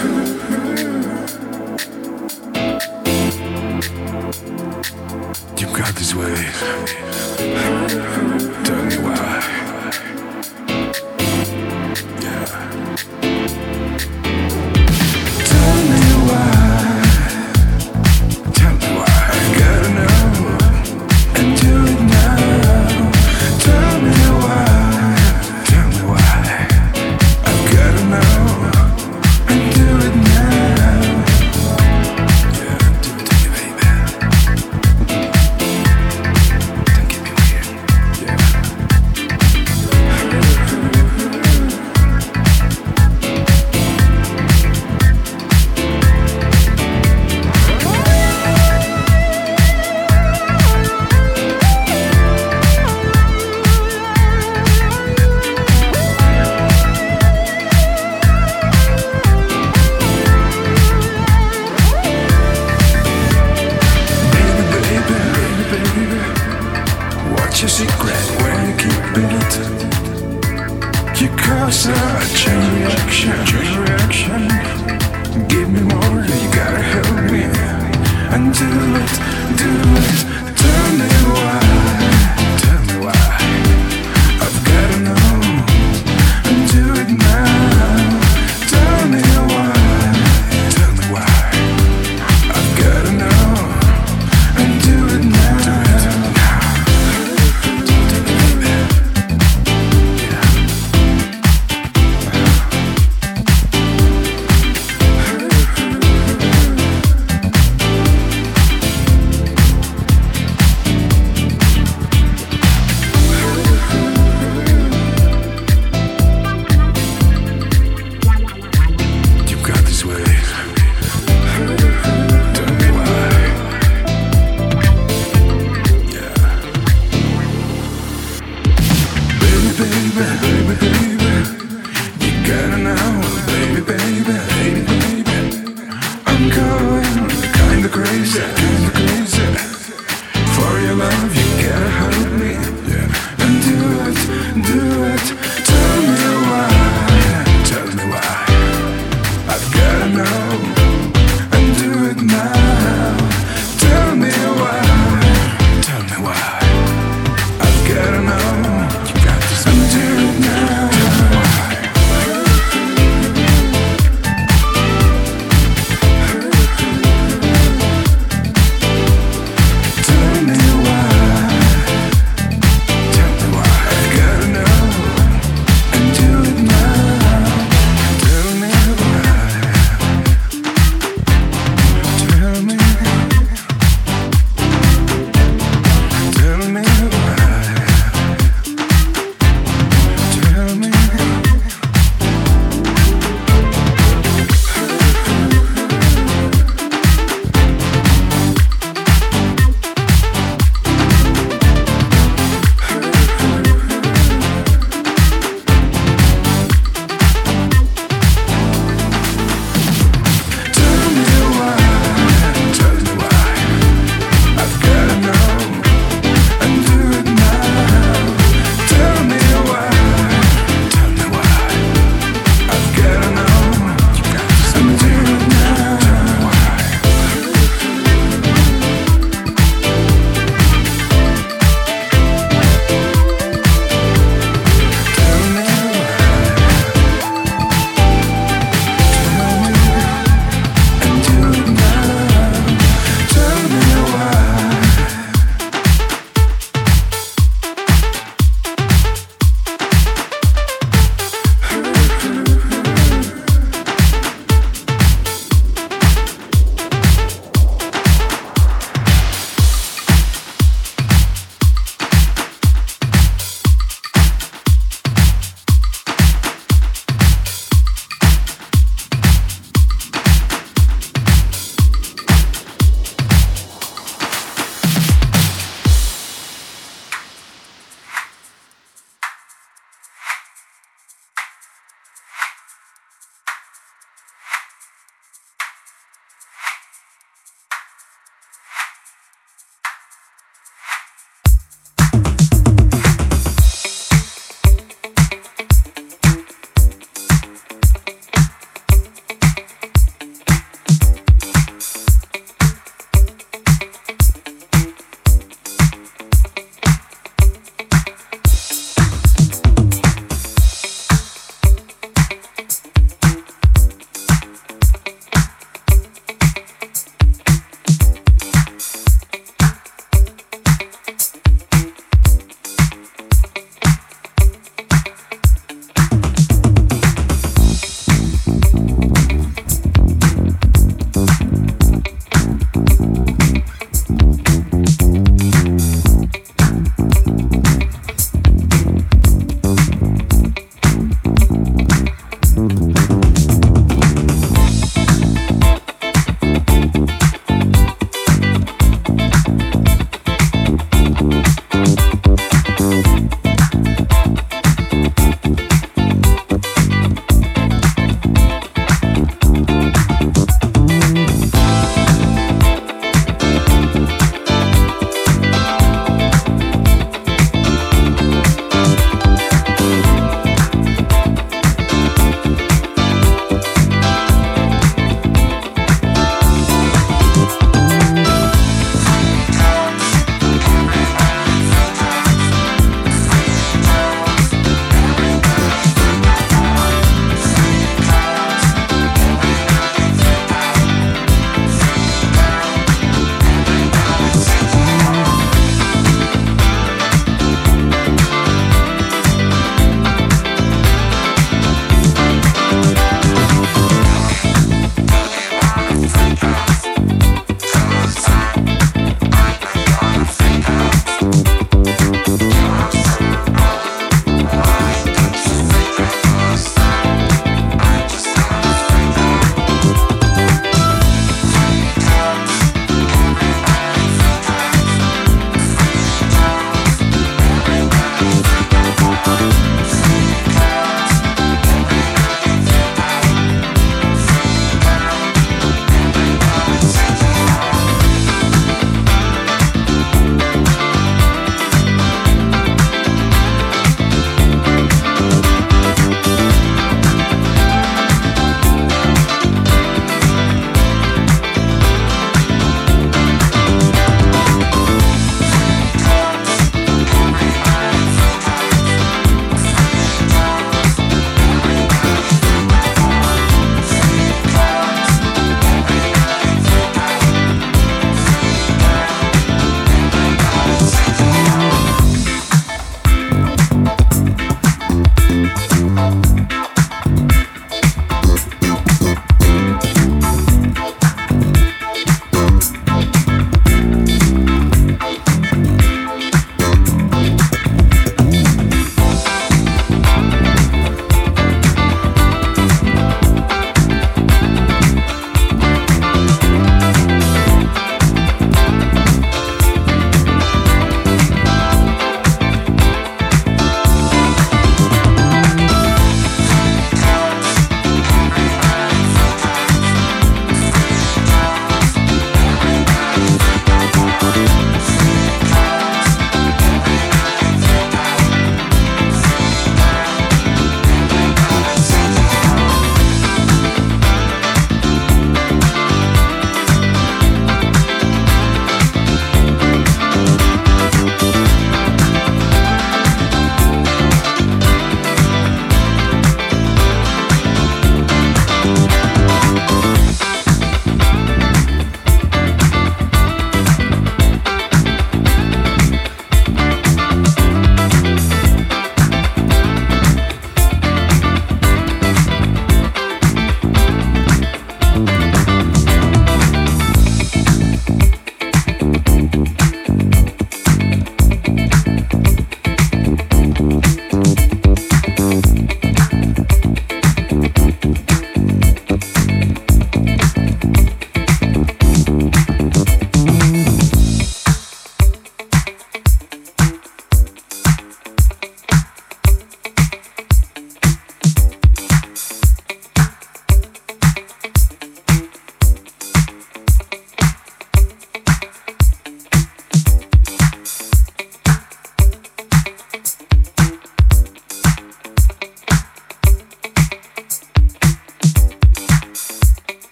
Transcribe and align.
You 0.00 0.06
got 5.76 5.94
this 5.94 6.14
way. 6.14 6.48
Tell 8.64 8.84
me 8.86 8.96
why. 9.04 9.29